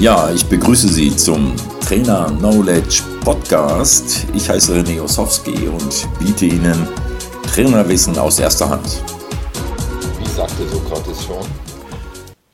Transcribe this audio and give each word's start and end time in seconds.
Ja, 0.00 0.28
ich 0.32 0.44
begrüße 0.46 0.88
Sie 0.88 1.14
zum 1.14 1.54
Trainer 1.80 2.26
Knowledge 2.26 3.04
Podcast. 3.20 4.26
Ich 4.34 4.50
heiße 4.50 4.74
René 4.74 5.00
Osowski 5.00 5.68
und 5.68 6.08
biete 6.18 6.46
Ihnen 6.46 6.88
Trainerwissen 7.44 8.18
aus 8.18 8.40
erster 8.40 8.70
Hand. 8.70 9.00
Wie 10.18 10.28
sagte 10.28 10.66
Sokrates 10.68 11.24
schon? 11.24 11.46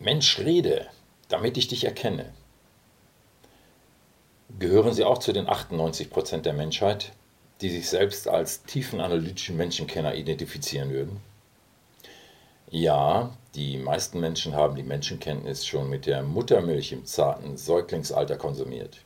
Mensch, 0.00 0.38
rede, 0.38 0.88
damit 1.29 1.56
ich 1.56 1.68
dich 1.68 1.84
erkenne. 1.84 2.26
Gehören 4.59 4.93
Sie 4.93 5.04
auch 5.04 5.18
zu 5.18 5.32
den 5.32 5.46
98% 5.46 6.43
der 6.43 6.52
Menschheit, 6.52 7.12
die 7.62 7.70
sich 7.70 7.88
selbst 7.88 8.29
als 8.29 8.64
tiefen 8.64 9.00
analytischen 9.00 9.57
Menschenkenner 9.57 10.14
identifizieren 10.14 10.91
würden? 10.91 11.22
Ja, 12.73 13.30
die 13.57 13.79
meisten 13.79 14.21
Menschen 14.21 14.55
haben 14.55 14.77
die 14.77 14.84
Menschenkenntnis 14.84 15.66
schon 15.66 15.91
mit 15.91 16.07
der 16.07 16.23
Muttermilch 16.23 16.93
im 16.93 17.05
zarten 17.05 17.57
Säuglingsalter 17.57 18.37
konsumiert. 18.37 18.98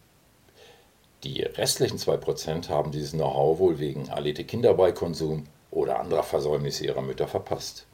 Die 1.23 1.41
restlichen 1.41 1.97
2% 1.97 2.69
haben 2.69 2.93
dieses 2.93 3.13
Know-how 3.13 3.59
wohl 3.59 3.79
wegen 3.79 4.11
Alete 4.11 4.45
Kinderbeikonsum 4.45 5.47
oder 5.71 5.99
anderer 5.99 6.25
Versäumnisse 6.25 6.85
ihrer 6.85 7.01
Mütter 7.01 7.27
verpasst. 7.27 7.87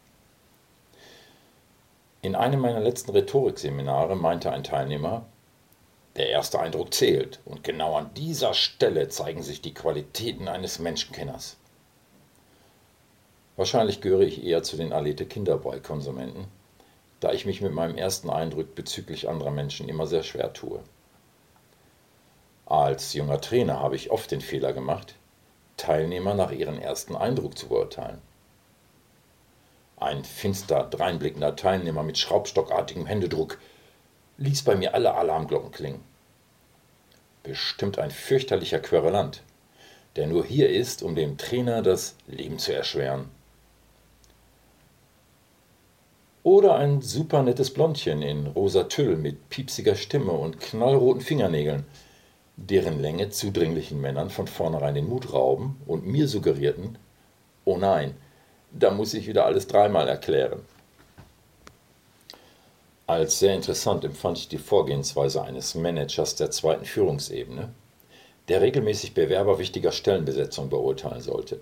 In 2.20 2.34
einem 2.34 2.58
meiner 2.58 2.80
letzten 2.80 3.12
Rhetorikseminare 3.12 4.16
meinte 4.16 4.50
ein 4.50 4.64
Teilnehmer, 4.64 5.24
der 6.16 6.30
erste 6.30 6.58
Eindruck 6.58 6.92
zählt 6.92 7.38
und 7.44 7.62
genau 7.62 7.94
an 7.94 8.12
dieser 8.14 8.54
Stelle 8.54 9.08
zeigen 9.08 9.44
sich 9.44 9.62
die 9.62 9.72
Qualitäten 9.72 10.48
eines 10.48 10.80
Menschenkenners. 10.80 11.59
Wahrscheinlich 13.60 14.00
gehöre 14.00 14.22
ich 14.22 14.42
eher 14.42 14.62
zu 14.62 14.78
den 14.78 14.90
Alete 14.90 15.26
Kinderboy-Konsumenten, 15.26 16.46
da 17.20 17.32
ich 17.32 17.44
mich 17.44 17.60
mit 17.60 17.74
meinem 17.74 17.98
ersten 17.98 18.30
Eindruck 18.30 18.74
bezüglich 18.74 19.28
anderer 19.28 19.50
Menschen 19.50 19.86
immer 19.86 20.06
sehr 20.06 20.22
schwer 20.22 20.54
tue. 20.54 20.80
Als 22.64 23.12
junger 23.12 23.38
Trainer 23.38 23.78
habe 23.78 23.96
ich 23.96 24.10
oft 24.10 24.30
den 24.30 24.40
Fehler 24.40 24.72
gemacht, 24.72 25.14
Teilnehmer 25.76 26.32
nach 26.32 26.52
ihrem 26.52 26.78
ersten 26.78 27.14
Eindruck 27.14 27.58
zu 27.58 27.68
beurteilen. 27.68 28.22
Ein 29.98 30.24
finster 30.24 30.84
dreinblickender 30.84 31.54
Teilnehmer 31.54 32.02
mit 32.02 32.16
schraubstockartigem 32.16 33.04
Händedruck 33.04 33.58
ließ 34.38 34.62
bei 34.62 34.74
mir 34.74 34.94
alle 34.94 35.14
Alarmglocken 35.16 35.70
klingen. 35.70 36.02
Bestimmt 37.42 37.98
ein 37.98 38.10
fürchterlicher 38.10 38.80
Querulant, 38.80 39.42
der 40.16 40.28
nur 40.28 40.46
hier 40.46 40.70
ist, 40.70 41.02
um 41.02 41.14
dem 41.14 41.36
Trainer 41.36 41.82
das 41.82 42.16
Leben 42.26 42.58
zu 42.58 42.72
erschweren. 42.72 43.28
Oder 46.50 46.74
ein 46.74 47.00
super 47.00 47.44
nettes 47.44 47.72
Blondchen 47.72 48.22
in 48.22 48.48
rosa 48.48 48.82
Tüll 48.82 49.14
mit 49.14 49.50
piepsiger 49.50 49.94
Stimme 49.94 50.32
und 50.32 50.58
knallroten 50.58 51.20
Fingernägeln, 51.20 51.84
deren 52.56 53.00
Länge 53.00 53.30
zudringlichen 53.30 54.00
Männern 54.00 54.30
von 54.30 54.48
vornherein 54.48 54.96
den 54.96 55.08
Mut 55.08 55.32
rauben 55.32 55.80
und 55.86 56.08
mir 56.08 56.26
suggerierten, 56.26 56.98
oh 57.64 57.76
nein, 57.76 58.16
da 58.72 58.90
muss 58.90 59.14
ich 59.14 59.28
wieder 59.28 59.46
alles 59.46 59.68
dreimal 59.68 60.08
erklären. 60.08 60.58
Als 63.06 63.38
sehr 63.38 63.54
interessant 63.54 64.04
empfand 64.04 64.38
ich 64.38 64.48
die 64.48 64.58
Vorgehensweise 64.58 65.44
eines 65.44 65.76
Managers 65.76 66.34
der 66.34 66.50
zweiten 66.50 66.84
Führungsebene, 66.84 67.68
der 68.48 68.60
regelmäßig 68.60 69.14
Bewerber 69.14 69.60
wichtiger 69.60 69.92
Stellenbesetzung 69.92 70.68
beurteilen 70.68 71.20
sollte. 71.20 71.60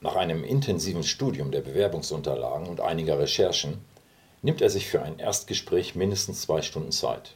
Nach 0.00 0.14
einem 0.14 0.44
intensiven 0.44 1.02
Studium 1.02 1.50
der 1.50 1.62
Bewerbungsunterlagen 1.62 2.68
und 2.68 2.80
einiger 2.80 3.18
Recherchen 3.18 3.78
nimmt 4.46 4.62
er 4.62 4.70
sich 4.70 4.86
für 4.86 5.02
ein 5.02 5.18
Erstgespräch 5.18 5.96
mindestens 5.96 6.42
zwei 6.42 6.62
Stunden 6.62 6.92
Zeit. 6.92 7.34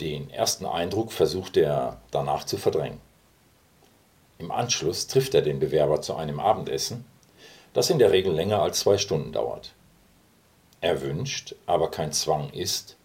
Den 0.00 0.30
ersten 0.30 0.64
Eindruck 0.64 1.12
versucht 1.12 1.58
er 1.58 2.00
danach 2.10 2.44
zu 2.44 2.56
verdrängen. 2.56 3.02
Im 4.38 4.50
Anschluss 4.50 5.08
trifft 5.08 5.34
er 5.34 5.42
den 5.42 5.60
Bewerber 5.60 6.00
zu 6.00 6.16
einem 6.16 6.40
Abendessen, 6.40 7.04
das 7.74 7.90
in 7.90 7.98
der 7.98 8.12
Regel 8.12 8.32
länger 8.32 8.62
als 8.62 8.80
zwei 8.80 8.96
Stunden 8.96 9.30
dauert. 9.30 9.74
Er 10.80 11.02
wünscht, 11.02 11.54
aber 11.66 11.90
kein 11.90 12.14
Zwang 12.14 12.48
ist, 12.54 12.96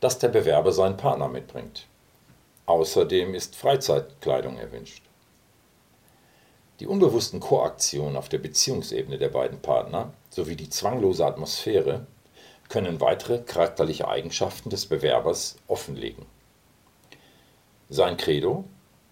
dass 0.00 0.18
der 0.18 0.28
Bewerber 0.28 0.72
seinen 0.72 0.96
Partner 0.96 1.28
mitbringt. 1.28 1.86
Außerdem 2.66 3.32
ist 3.32 3.54
Freizeitkleidung 3.54 4.58
erwünscht. 4.58 5.04
Die 6.78 6.86
unbewussten 6.86 7.40
Koaktionen 7.40 8.16
auf 8.16 8.28
der 8.28 8.36
Beziehungsebene 8.36 9.16
der 9.16 9.30
beiden 9.30 9.60
Partner 9.60 10.12
sowie 10.28 10.56
die 10.56 10.68
zwanglose 10.68 11.24
Atmosphäre 11.24 12.06
können 12.68 13.00
weitere 13.00 13.38
charakterliche 13.38 14.08
Eigenschaften 14.08 14.68
des 14.68 14.84
Bewerbers 14.84 15.56
offenlegen. 15.68 16.26
Sein 17.88 18.18
Credo 18.18 18.64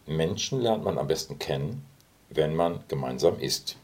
Menschen 0.04 0.60
lernt 0.60 0.84
man 0.84 0.98
am 0.98 1.06
besten 1.06 1.38
kennen, 1.38 1.86
wenn 2.28 2.54
man 2.54 2.84
gemeinsam 2.88 3.38
ist. 3.40 3.76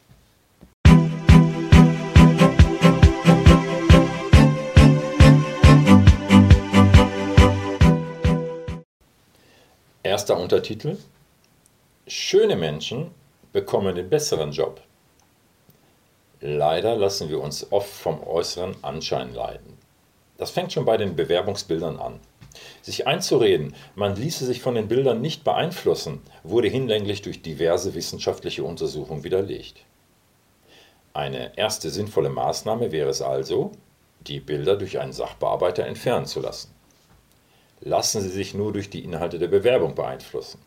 Erster 10.02 10.36
Untertitel 10.36 10.98
Schöne 12.06 12.56
Menschen 12.56 13.12
bekommen 13.52 13.94
den 13.94 14.08
besseren 14.08 14.52
Job. 14.52 14.80
Leider 16.40 16.96
lassen 16.96 17.28
wir 17.28 17.40
uns 17.40 17.70
oft 17.70 17.90
vom 17.90 18.22
äußeren 18.22 18.76
Anschein 18.82 19.34
leiten. 19.34 19.76
Das 20.38 20.50
fängt 20.50 20.72
schon 20.72 20.86
bei 20.86 20.96
den 20.96 21.16
Bewerbungsbildern 21.16 21.98
an. 21.98 22.20
Sich 22.82 23.06
einzureden, 23.06 23.74
man 23.94 24.16
ließe 24.16 24.46
sich 24.46 24.62
von 24.62 24.74
den 24.74 24.88
Bildern 24.88 25.20
nicht 25.20 25.44
beeinflussen, 25.44 26.22
wurde 26.42 26.68
hinlänglich 26.68 27.22
durch 27.22 27.42
diverse 27.42 27.94
wissenschaftliche 27.94 28.64
Untersuchungen 28.64 29.22
widerlegt. 29.22 29.80
Eine 31.12 31.56
erste 31.58 31.90
sinnvolle 31.90 32.30
Maßnahme 32.30 32.92
wäre 32.92 33.10
es 33.10 33.20
also, 33.20 33.72
die 34.20 34.40
Bilder 34.40 34.76
durch 34.76 34.98
einen 34.98 35.12
Sachbearbeiter 35.12 35.86
entfernen 35.86 36.26
zu 36.26 36.40
lassen. 36.40 36.74
Lassen 37.80 38.20
Sie 38.20 38.28
sich 38.28 38.54
nur 38.54 38.72
durch 38.72 38.90
die 38.90 39.04
Inhalte 39.04 39.38
der 39.38 39.48
Bewerbung 39.48 39.94
beeinflussen 39.94 40.60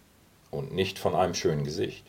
und 0.52 0.74
nicht 0.74 1.00
von 1.00 1.16
einem 1.16 1.34
schönen 1.34 1.64
Gesicht. 1.64 2.06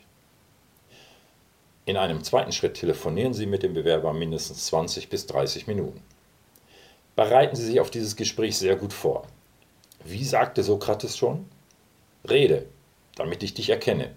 In 1.86 1.98
einem 1.98 2.24
zweiten 2.24 2.52
Schritt 2.52 2.74
telefonieren 2.74 3.34
Sie 3.34 3.44
mit 3.44 3.62
dem 3.62 3.74
Bewerber 3.74 4.14
mindestens 4.14 4.66
20 4.66 5.10
bis 5.10 5.26
30 5.26 5.66
Minuten. 5.66 6.02
Bereiten 7.14 7.56
Sie 7.56 7.64
sich 7.66 7.78
auf 7.78 7.90
dieses 7.90 8.16
Gespräch 8.16 8.56
sehr 8.56 8.76
gut 8.76 8.94
vor. 8.94 9.26
Wie 10.02 10.24
sagte 10.24 10.62
Sokrates 10.62 11.16
schon? 11.16 11.44
Rede, 12.28 12.66
damit 13.16 13.42
ich 13.42 13.52
dich 13.52 13.68
erkenne. 13.68 14.14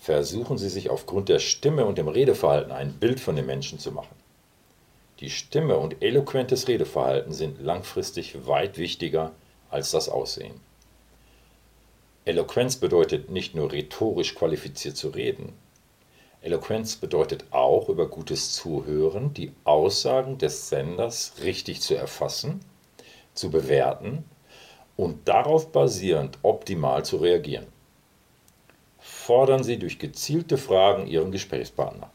Versuchen 0.00 0.58
Sie 0.58 0.68
sich 0.68 0.90
aufgrund 0.90 1.28
der 1.28 1.38
Stimme 1.38 1.86
und 1.86 1.96
dem 1.96 2.08
Redeverhalten 2.08 2.72
ein 2.72 2.94
Bild 2.94 3.20
von 3.20 3.36
dem 3.36 3.46
Menschen 3.46 3.78
zu 3.78 3.92
machen. 3.92 4.16
Die 5.20 5.30
Stimme 5.30 5.78
und 5.78 6.02
eloquentes 6.02 6.66
Redeverhalten 6.66 7.32
sind 7.32 7.60
langfristig 7.60 8.46
weit 8.46 8.78
wichtiger 8.78 9.30
als 9.70 9.92
das 9.92 10.08
Aussehen. 10.08 10.60
Eloquenz 12.24 12.76
bedeutet 12.76 13.30
nicht 13.30 13.54
nur 13.54 13.70
rhetorisch 13.70 14.34
qualifiziert 14.34 14.96
zu 14.96 15.10
reden, 15.10 15.52
Eloquenz 16.44 16.96
bedeutet 16.96 17.46
auch, 17.52 17.88
über 17.88 18.06
gutes 18.06 18.52
Zuhören 18.52 19.32
die 19.32 19.52
Aussagen 19.64 20.36
des 20.36 20.68
Senders 20.68 21.36
richtig 21.42 21.80
zu 21.80 21.94
erfassen, 21.94 22.60
zu 23.32 23.50
bewerten 23.50 24.26
und 24.98 25.26
darauf 25.26 25.72
basierend 25.72 26.36
optimal 26.42 27.02
zu 27.02 27.16
reagieren. 27.16 27.66
Fordern 29.00 29.64
Sie 29.64 29.78
durch 29.78 29.98
gezielte 29.98 30.58
Fragen 30.58 31.06
Ihren 31.06 31.32
Gesprächspartner. 31.32 32.10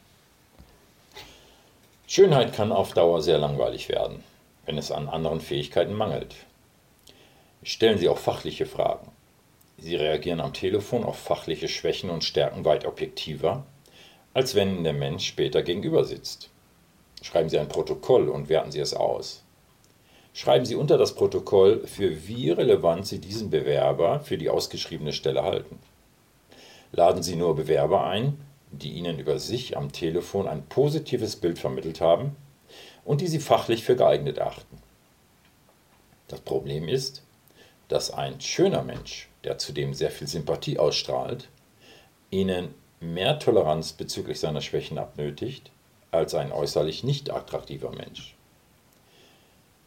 Schönheit 2.06 2.54
kann 2.54 2.72
auf 2.72 2.94
Dauer 2.94 3.24
sehr 3.24 3.40
langweilig 3.40 3.90
werden, 3.90 4.24
wenn 4.68 4.78
es 4.78 4.92
an 4.92 5.10
anderen 5.10 5.42
Fähigkeiten 5.42 5.94
mangelt. 5.94 6.36
Stellen 7.64 7.98
Sie 7.98 8.08
auch 8.08 8.20
fachliche 8.20 8.68
Fragen. 8.68 9.12
Sie 9.80 9.96
reagieren 9.96 10.40
am 10.40 10.54
Telefon 10.54 11.04
auf 11.04 11.18
fachliche 11.18 11.68
Schwächen 11.68 12.12
und 12.12 12.24
Stärken 12.24 12.64
weit 12.64 12.86
objektiver 12.86 13.66
als 14.40 14.56
wenn 14.56 14.86
der 14.86 14.94
Mensch 14.94 15.28
später 15.28 15.62
gegenüber 15.64 16.06
sitzt. 16.06 16.50
Schreiben 17.22 17.50
Sie 17.50 17.60
ein 17.60 17.68
Protokoll 17.68 18.30
und 18.30 18.48
werten 18.48 18.72
Sie 18.72 18.80
es 18.80 18.94
aus. 18.94 19.44
Schreiben 20.34 20.64
Sie 20.64 20.76
unter 20.76 20.98
das 20.98 21.14
Protokoll, 21.14 21.86
für 21.86 22.26
wie 22.26 22.50
relevant 22.50 23.06
Sie 23.06 23.20
diesen 23.20 23.50
Bewerber 23.50 24.22
für 24.22 24.38
die 24.38 24.50
ausgeschriebene 24.50 25.12
Stelle 25.12 25.44
halten. 25.44 25.78
Laden 26.94 27.22
Sie 27.22 27.36
nur 27.36 27.54
Bewerber 27.54 28.06
ein, 28.06 28.40
die 28.72 28.94
Ihnen 28.94 29.20
über 29.20 29.40
sich 29.40 29.76
am 29.76 29.92
Telefon 29.92 30.48
ein 30.48 30.66
positives 30.68 31.36
Bild 31.36 31.60
vermittelt 31.60 32.00
haben 32.00 32.38
und 33.04 33.20
die 33.20 33.28
Sie 33.28 33.40
fachlich 33.40 33.84
für 33.84 33.98
geeignet 33.98 34.40
achten. 34.40 34.78
Das 36.30 36.40
Problem 36.40 36.88
ist, 36.88 37.24
dass 37.90 38.10
ein 38.10 38.40
schöner 38.40 38.84
Mensch, 38.84 39.28
der 39.44 39.58
zudem 39.58 39.94
sehr 39.94 40.12
viel 40.12 40.30
Sympathie 40.30 40.80
ausstrahlt, 40.80 41.50
Ihnen 42.32 42.74
mehr 43.00 43.40
Toleranz 43.40 43.94
bezüglich 43.94 44.40
seiner 44.40 44.62
Schwächen 44.62 44.98
abnötigt 44.98 45.72
als 46.12 46.34
ein 46.36 46.52
äußerlich 46.52 47.04
nicht 47.04 47.32
attraktiver 47.32 47.92
Mensch. 47.92 48.36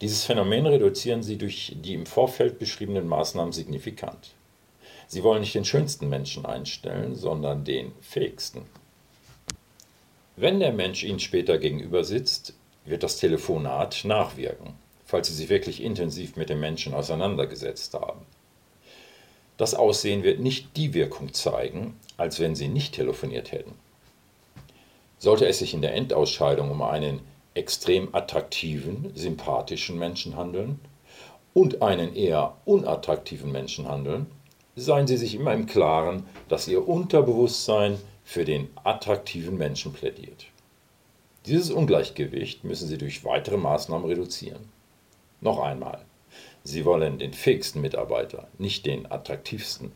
Dieses 0.00 0.24
Phänomen 0.24 0.66
reduzieren 0.66 1.22
sie 1.22 1.36
durch 1.36 1.76
die 1.76 1.94
im 1.94 2.06
Vorfeld 2.06 2.58
beschriebenen 2.58 3.06
Maßnahmen 3.06 3.52
signifikant. 3.52 4.32
Sie 5.06 5.22
wollen 5.22 5.40
nicht 5.40 5.54
den 5.54 5.64
schönsten 5.64 6.08
Menschen 6.08 6.46
einstellen, 6.46 7.14
sondern 7.14 7.64
den 7.64 7.92
fähigsten. 8.00 8.62
Wenn 10.36 10.60
der 10.60 10.72
Mensch 10.72 11.04
Ihnen 11.04 11.20
später 11.20 11.58
gegenüber 11.58 12.02
sitzt, 12.02 12.54
wird 12.84 13.02
das 13.02 13.18
Telefonat 13.18 14.04
nachwirken, 14.04 14.74
falls 15.04 15.28
Sie 15.28 15.34
sich 15.34 15.50
wirklich 15.50 15.82
intensiv 15.82 16.36
mit 16.36 16.48
dem 16.48 16.60
Menschen 16.60 16.94
auseinandergesetzt 16.94 17.94
haben. 17.94 18.26
Das 19.58 19.74
Aussehen 19.74 20.24
wird 20.24 20.40
nicht 20.40 20.76
die 20.76 20.94
Wirkung 20.94 21.34
zeigen, 21.34 21.94
als 22.22 22.38
wenn 22.38 22.54
Sie 22.54 22.68
nicht 22.68 22.94
telefoniert 22.94 23.50
hätten. 23.50 23.72
Sollte 25.18 25.44
es 25.48 25.58
sich 25.58 25.74
in 25.74 25.82
der 25.82 25.94
Endausscheidung 25.94 26.70
um 26.70 26.80
einen 26.80 27.18
extrem 27.54 28.14
attraktiven, 28.14 29.10
sympathischen 29.16 29.98
Menschen 29.98 30.36
handeln 30.36 30.78
und 31.52 31.82
einen 31.82 32.14
eher 32.14 32.54
unattraktiven 32.64 33.50
Menschen 33.50 33.88
handeln, 33.88 34.26
seien 34.76 35.08
Sie 35.08 35.16
sich 35.16 35.34
immer 35.34 35.52
im 35.52 35.66
Klaren, 35.66 36.24
dass 36.48 36.68
Ihr 36.68 36.86
Unterbewusstsein 36.86 37.98
für 38.24 38.44
den 38.44 38.68
attraktiven 38.84 39.58
Menschen 39.58 39.92
plädiert. 39.92 40.46
Dieses 41.46 41.72
Ungleichgewicht 41.72 42.62
müssen 42.62 42.86
Sie 42.86 42.98
durch 42.98 43.24
weitere 43.24 43.56
Maßnahmen 43.56 44.06
reduzieren. 44.06 44.68
Noch 45.40 45.58
einmal, 45.58 46.04
Sie 46.62 46.84
wollen 46.84 47.18
den 47.18 47.32
fähigsten 47.32 47.80
Mitarbeiter, 47.80 48.46
nicht 48.58 48.86
den 48.86 49.10
attraktivsten. 49.10 49.90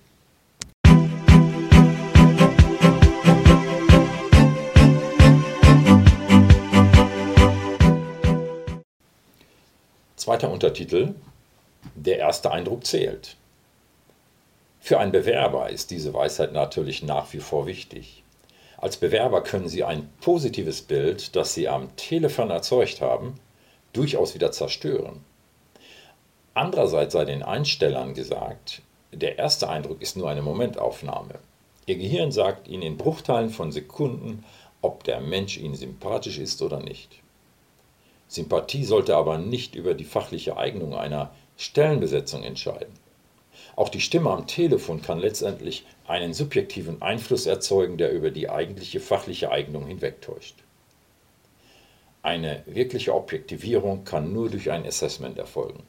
Zweiter 10.36 10.52
Untertitel 10.52 11.14
Der 11.94 12.18
erste 12.18 12.50
Eindruck 12.50 12.84
zählt. 12.84 13.38
Für 14.80 14.98
einen 14.98 15.10
Bewerber 15.10 15.70
ist 15.70 15.90
diese 15.90 16.12
Weisheit 16.12 16.52
natürlich 16.52 17.02
nach 17.02 17.32
wie 17.32 17.38
vor 17.38 17.64
wichtig. 17.64 18.22
Als 18.76 18.98
Bewerber 18.98 19.42
können 19.42 19.66
Sie 19.66 19.82
ein 19.82 20.10
positives 20.20 20.82
Bild, 20.82 21.34
das 21.36 21.54
Sie 21.54 21.68
am 21.68 21.96
Telefon 21.96 22.50
erzeugt 22.50 23.00
haben, 23.00 23.40
durchaus 23.94 24.34
wieder 24.34 24.52
zerstören. 24.52 25.24
Andererseits 26.52 27.14
sei 27.14 27.24
den 27.24 27.42
Einstellern 27.42 28.12
gesagt, 28.12 28.82
der 29.12 29.38
erste 29.38 29.70
Eindruck 29.70 30.02
ist 30.02 30.18
nur 30.18 30.28
eine 30.28 30.42
Momentaufnahme. 30.42 31.36
Ihr 31.86 31.96
Gehirn 31.96 32.30
sagt 32.30 32.68
Ihnen 32.68 32.82
in 32.82 32.98
Bruchteilen 32.98 33.48
von 33.48 33.72
Sekunden, 33.72 34.44
ob 34.82 35.02
der 35.04 35.22
Mensch 35.22 35.56
Ihnen 35.56 35.76
sympathisch 35.76 36.36
ist 36.36 36.60
oder 36.60 36.80
nicht. 36.80 37.22
Sympathie 38.28 38.84
sollte 38.84 39.16
aber 39.16 39.38
nicht 39.38 39.74
über 39.74 39.94
die 39.94 40.04
fachliche 40.04 40.56
Eignung 40.56 40.94
einer 40.94 41.32
Stellenbesetzung 41.56 42.42
entscheiden. 42.42 42.92
Auch 43.76 43.88
die 43.88 44.00
Stimme 44.00 44.30
am 44.30 44.46
Telefon 44.46 45.02
kann 45.02 45.18
letztendlich 45.18 45.86
einen 46.06 46.34
subjektiven 46.34 47.02
Einfluss 47.02 47.46
erzeugen, 47.46 47.98
der 47.98 48.12
über 48.12 48.30
die 48.30 48.48
eigentliche 48.48 49.00
fachliche 49.00 49.50
Eignung 49.50 49.86
hinwegtäuscht. 49.86 50.56
Eine 52.22 52.62
wirkliche 52.66 53.14
Objektivierung 53.14 54.04
kann 54.04 54.32
nur 54.32 54.50
durch 54.50 54.70
ein 54.70 54.86
Assessment 54.86 55.38
erfolgen. 55.38 55.84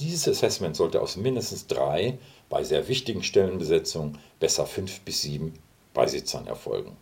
Dieses 0.00 0.28
Assessment 0.28 0.76
sollte 0.76 1.00
aus 1.00 1.16
mindestens 1.16 1.66
drei, 1.66 2.18
bei 2.48 2.64
sehr 2.64 2.88
wichtigen 2.88 3.22
Stellenbesetzungen 3.22 4.18
besser 4.40 4.66
fünf 4.66 5.00
bis 5.00 5.22
sieben 5.22 5.54
Beisitzern 5.92 6.46
erfolgen. 6.46 6.96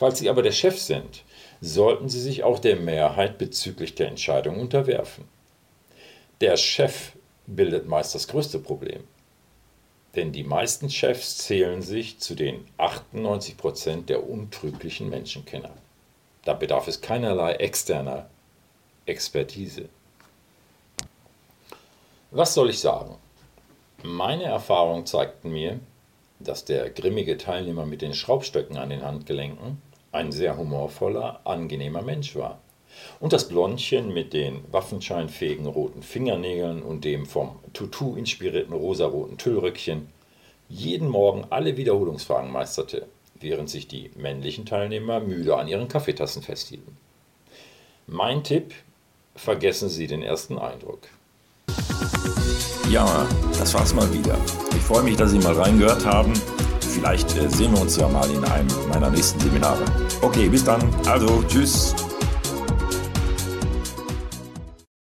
Falls 0.00 0.18
Sie 0.18 0.30
aber 0.30 0.40
der 0.40 0.52
Chef 0.52 0.80
sind, 0.80 1.24
sollten 1.60 2.08
Sie 2.08 2.22
sich 2.22 2.42
auch 2.42 2.58
der 2.58 2.76
Mehrheit 2.76 3.36
bezüglich 3.36 3.96
der 3.96 4.08
Entscheidung 4.08 4.58
unterwerfen. 4.58 5.28
Der 6.40 6.56
Chef 6.56 7.12
bildet 7.46 7.86
meist 7.86 8.14
das 8.14 8.26
größte 8.26 8.60
Problem. 8.60 9.04
Denn 10.16 10.32
die 10.32 10.42
meisten 10.42 10.88
Chefs 10.88 11.36
zählen 11.36 11.82
sich 11.82 12.18
zu 12.18 12.34
den 12.34 12.66
98% 12.78 14.06
der 14.06 14.26
untrüglichen 14.26 15.10
Menschenkenner. 15.10 15.74
Da 16.46 16.54
bedarf 16.54 16.88
es 16.88 17.02
keinerlei 17.02 17.56
externer 17.56 18.30
Expertise. 19.04 19.90
Was 22.30 22.54
soll 22.54 22.70
ich 22.70 22.78
sagen? 22.78 23.18
Meine 24.02 24.44
Erfahrungen 24.44 25.04
zeigten 25.04 25.50
mir, 25.50 25.78
dass 26.38 26.64
der 26.64 26.88
grimmige 26.88 27.36
Teilnehmer 27.36 27.84
mit 27.84 28.00
den 28.00 28.14
Schraubstöcken 28.14 28.78
an 28.78 28.88
den 28.88 29.04
Handgelenken 29.04 29.89
ein 30.12 30.32
sehr 30.32 30.56
humorvoller, 30.56 31.40
angenehmer 31.44 32.02
Mensch 32.02 32.34
war. 32.36 32.58
Und 33.20 33.32
das 33.32 33.48
Blondchen 33.48 34.12
mit 34.12 34.32
den 34.32 34.64
waffenscheinfähigen 34.72 35.66
roten 35.66 36.02
Fingernägeln 36.02 36.82
und 36.82 37.04
dem 37.04 37.26
vom 37.26 37.56
Tutu 37.72 38.16
inspirierten 38.16 38.74
rosaroten 38.74 39.38
Tüllröckchen 39.38 40.08
jeden 40.68 41.08
Morgen 41.08 41.46
alle 41.50 41.76
Wiederholungsfragen 41.76 42.50
meisterte, 42.50 43.06
während 43.40 43.70
sich 43.70 43.88
die 43.88 44.10
männlichen 44.16 44.66
Teilnehmer 44.66 45.20
müde 45.20 45.56
an 45.56 45.68
ihren 45.68 45.88
Kaffeetassen 45.88 46.42
festhielten. 46.42 46.96
Mein 48.06 48.44
Tipp, 48.44 48.74
vergessen 49.34 49.88
Sie 49.88 50.06
den 50.06 50.22
ersten 50.22 50.58
Eindruck. 50.58 51.00
Ja, 52.90 53.26
das 53.58 53.72
war's 53.74 53.94
mal 53.94 54.12
wieder. 54.12 54.36
Ich 54.76 54.82
freue 54.82 55.02
mich, 55.02 55.16
dass 55.16 55.30
Sie 55.30 55.38
mal 55.38 55.54
reingehört 55.54 56.04
haben. 56.04 56.32
Vielleicht 56.90 57.36
äh, 57.36 57.48
sehen 57.48 57.72
wir 57.72 57.82
uns 57.82 57.96
ja 57.96 58.08
mal 58.08 58.28
in 58.30 58.44
einem 58.44 58.68
meiner 58.88 59.10
nächsten 59.10 59.40
Seminare. 59.40 59.84
Okay, 60.20 60.48
bis 60.48 60.64
dann. 60.64 60.82
Also, 61.06 61.42
tschüss. 61.48 61.94